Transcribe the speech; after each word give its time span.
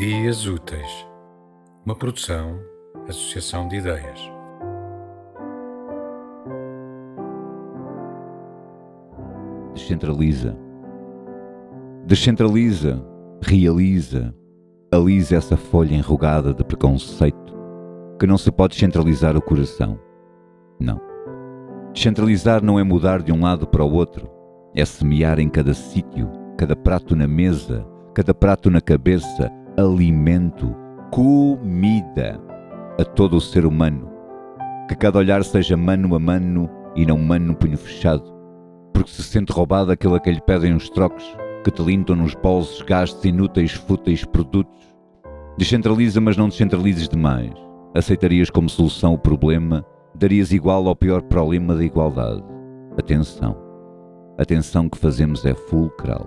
Dias 0.00 0.46
Úteis, 0.46 1.06
uma 1.84 1.94
produção, 1.94 2.58
associação 3.06 3.68
de 3.68 3.76
ideias. 3.76 4.18
Descentraliza. 9.74 10.56
Descentraliza, 12.06 13.06
realiza, 13.42 14.34
alisa 14.90 15.36
essa 15.36 15.58
folha 15.58 15.94
enrugada 15.94 16.54
de 16.54 16.64
preconceito 16.64 17.54
que 18.18 18.26
não 18.26 18.38
se 18.38 18.50
pode 18.50 18.76
centralizar 18.76 19.36
o 19.36 19.42
coração. 19.42 20.00
Não. 20.80 20.98
Descentralizar 21.92 22.64
não 22.64 22.80
é 22.80 22.82
mudar 22.82 23.20
de 23.20 23.32
um 23.32 23.42
lado 23.42 23.66
para 23.66 23.84
o 23.84 23.92
outro, 23.92 24.30
é 24.74 24.82
semear 24.82 25.38
em 25.38 25.50
cada 25.50 25.74
sítio, 25.74 26.30
cada 26.56 26.74
prato 26.74 27.14
na 27.14 27.28
mesa, 27.28 27.86
cada 28.14 28.32
prato 28.32 28.70
na 28.70 28.80
cabeça, 28.80 29.59
alimento, 29.80 30.74
comida 31.10 32.40
a 32.98 33.04
todo 33.04 33.36
o 33.36 33.40
ser 33.40 33.64
humano. 33.64 34.10
Que 34.88 34.94
cada 34.94 35.18
olhar 35.18 35.42
seja 35.42 35.76
mano 35.76 36.14
a 36.14 36.18
mano 36.18 36.68
e 36.94 37.06
não 37.06 37.16
mano 37.18 37.54
punho 37.54 37.78
fechado, 37.78 38.22
porque 38.92 39.10
se 39.10 39.22
sente 39.22 39.52
roubado 39.52 39.90
aquele 39.90 40.16
a 40.16 40.20
que 40.20 40.30
lhe 40.30 40.40
pedem 40.40 40.74
uns 40.74 40.90
trocos, 40.90 41.24
que 41.64 41.70
te 41.70 41.82
limpam 41.82 42.16
nos 42.16 42.34
bolsos 42.34 42.82
gastos 42.82 43.24
inúteis, 43.24 43.72
fúteis 43.72 44.24
produtos. 44.24 44.78
Descentraliza, 45.56 46.20
mas 46.20 46.36
não 46.36 46.48
descentralizes 46.48 47.08
demais. 47.08 47.52
Aceitarias 47.94 48.50
como 48.50 48.68
solução 48.68 49.14
o 49.14 49.18
problema, 49.18 49.84
darias 50.14 50.52
igual 50.52 50.86
ao 50.86 50.96
pior 50.96 51.22
problema 51.22 51.74
da 51.74 51.84
igualdade. 51.84 52.42
Atenção. 52.98 53.56
Atenção 54.38 54.88
que 54.88 54.98
fazemos 54.98 55.44
é 55.44 55.54
fulcral. 55.54 56.26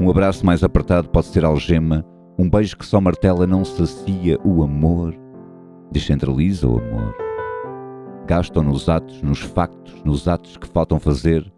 Um 0.00 0.10
abraço 0.10 0.44
mais 0.44 0.64
apertado 0.64 1.08
pode 1.08 1.26
ser 1.26 1.44
algema, 1.44 2.04
um 2.38 2.48
beijo 2.48 2.76
que 2.76 2.84
só 2.86 3.00
martela 3.00 3.46
não 3.46 3.64
sacia 3.64 4.38
o 4.44 4.62
amor. 4.62 5.14
Descentraliza 5.90 6.68
o 6.68 6.78
amor. 6.78 7.14
Gastam 8.26 8.62
nos 8.62 8.88
atos, 8.88 9.22
nos 9.22 9.40
factos, 9.40 10.02
nos 10.04 10.26
atos 10.26 10.56
que 10.56 10.66
faltam 10.66 10.98
fazer. 10.98 11.50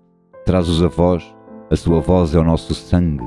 Traz-os 0.45 0.83
a 0.83 0.89
voz, 0.89 1.25
a 1.71 1.77
sua 1.77 2.01
voz 2.01 2.35
é 2.35 2.39
o 2.39 2.45
nosso 2.45 2.75
sangue. 2.75 3.27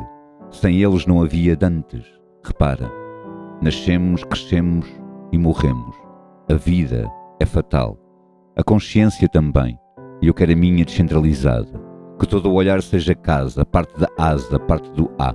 Sem 0.52 0.82
eles 0.82 1.06
não 1.06 1.22
havia 1.22 1.56
dantes. 1.56 2.06
Repara, 2.44 2.92
nascemos, 3.62 4.24
crescemos 4.24 4.86
e 5.32 5.38
morremos. 5.38 5.96
A 6.50 6.56
vida 6.56 7.10
é 7.40 7.46
fatal. 7.46 7.98
A 8.56 8.64
consciência 8.64 9.28
também. 9.28 9.78
E 10.22 10.28
eu 10.28 10.34
quero 10.34 10.52
a 10.52 10.56
minha 10.56 10.84
descentralizada 10.84 11.90
que 12.20 12.28
todo 12.28 12.50
o 12.50 12.54
olhar 12.54 12.82
seja 12.82 13.16
casa, 13.16 13.66
parte 13.66 13.98
da 13.98 14.10
asa, 14.18 14.60
parte 14.60 14.92
do 14.92 15.10
A. 15.18 15.34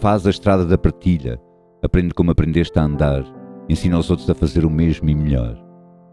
Faz 0.00 0.24
a 0.28 0.30
estrada 0.30 0.64
da 0.64 0.78
partilha, 0.78 1.40
aprende 1.82 2.14
como 2.14 2.30
aprendeste 2.30 2.78
a 2.78 2.84
andar, 2.84 3.24
ensina 3.68 3.96
aos 3.96 4.08
outros 4.08 4.30
a 4.30 4.34
fazer 4.34 4.64
o 4.64 4.70
mesmo 4.70 5.10
e 5.10 5.14
melhor. 5.14 5.58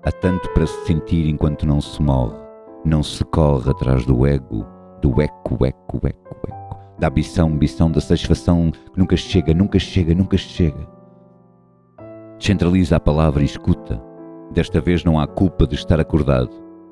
Há 0.03 0.11
tanto 0.11 0.49
para 0.55 0.65
se 0.65 0.87
sentir 0.87 1.29
enquanto 1.29 1.67
não 1.67 1.79
se 1.79 2.01
morre, 2.01 2.35
não 2.83 3.03
se 3.03 3.23
corre 3.25 3.69
atrás 3.69 4.03
do 4.03 4.25
ego, 4.25 4.65
do 5.03 5.21
eco, 5.21 5.63
eco, 5.63 6.07
eco, 6.07 6.07
eco, 6.07 6.79
da 6.97 7.09
ambição, 7.09 7.47
ambição, 7.49 7.91
da 7.91 8.01
satisfação 8.01 8.71
que 8.71 8.97
nunca 8.97 9.15
chega, 9.15 9.53
nunca 9.53 9.77
chega, 9.77 10.15
nunca 10.15 10.35
chega. 10.35 10.89
Descentraliza 12.39 12.95
a 12.95 12.99
palavra 12.99 13.43
e 13.43 13.45
escuta. 13.45 14.01
Desta 14.51 14.81
vez 14.81 15.03
não 15.03 15.19
há 15.19 15.27
culpa 15.27 15.67
de 15.67 15.75
estar 15.75 15.99
acordado. 15.99 16.49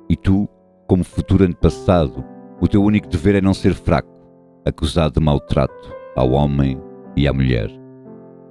E 0.08 0.16
tu, 0.16 0.48
como 0.88 1.04
futuro 1.04 1.44
antepassado, 1.44 2.24
o 2.62 2.68
teu 2.68 2.84
único 2.84 3.08
dever 3.08 3.34
é 3.34 3.42
não 3.42 3.54
ser 3.54 3.74
fraco, 3.74 4.14
acusado 4.64 5.20
de 5.20 5.26
maltrato 5.26 6.03
ao 6.16 6.32
homem 6.32 6.80
e 7.16 7.28
à 7.28 7.34
mulher. 7.34 7.70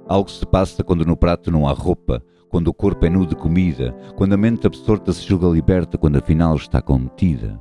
Algo 0.07 0.29
se 0.29 0.45
passa 0.45 0.83
quando 0.83 1.05
no 1.05 1.15
prato 1.15 1.51
não 1.51 1.67
há 1.67 1.71
roupa, 1.71 2.21
quando 2.49 2.67
o 2.67 2.73
corpo 2.73 3.05
é 3.05 3.09
nu 3.09 3.25
de 3.25 3.35
comida, 3.35 3.95
quando 4.15 4.33
a 4.33 4.37
mente 4.37 4.67
absorta 4.67 5.11
se 5.11 5.25
julga 5.25 5.47
liberta, 5.47 5.97
quando 5.97 6.17
afinal 6.17 6.55
está 6.55 6.81
contida. 6.81 7.59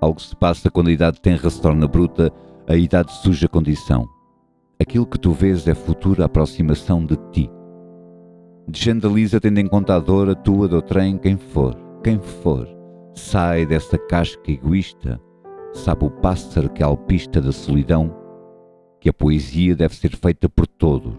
Algo 0.00 0.20
se 0.20 0.36
passa 0.36 0.70
quando 0.70 0.88
a 0.88 0.92
idade 0.92 1.20
tenra 1.20 1.48
se 1.50 1.60
torna 1.60 1.88
bruta, 1.88 2.30
a 2.68 2.76
idade 2.76 3.10
suja 3.12 3.48
condição. 3.48 4.06
Aquilo 4.78 5.06
que 5.06 5.18
tu 5.18 5.32
vês 5.32 5.66
é 5.66 5.74
futura 5.74 6.26
aproximação 6.26 7.04
de 7.04 7.16
ti. 7.32 7.50
Descendaliza 8.68 9.40
tendo 9.40 9.58
em 9.58 9.66
conta 9.66 9.96
a 9.96 9.98
dor, 9.98 10.28
a 10.28 10.34
tua, 10.34 10.68
do 10.68 10.82
trem, 10.82 11.16
quem 11.16 11.36
for, 11.36 11.74
quem 12.04 12.20
for. 12.20 12.68
Sai 13.14 13.64
dessa 13.64 13.96
casca 13.96 14.50
egoísta, 14.50 15.18
sabe 15.72 16.04
o 16.04 16.10
pássaro 16.10 16.68
que 16.68 16.82
é 16.82 16.86
alpista 16.86 17.40
da 17.40 17.52
solidão, 17.52 18.14
que 19.00 19.08
a 19.08 19.12
poesia 19.12 19.76
deve 19.76 19.94
ser 19.94 20.16
feita 20.16 20.48
por 20.48 20.66
todos, 20.66 21.14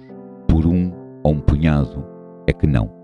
por 0.48 0.66
um 0.66 0.92
ou 1.24 1.34
um 1.34 1.40
punhado, 1.40 2.06
é 2.48 2.54
que 2.54 2.68
não. 2.68 2.97